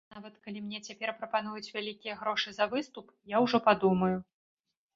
[0.13, 4.13] Нават калі мне цяпер прапануюць вялікія грошы за выступ, я ужо падумаю.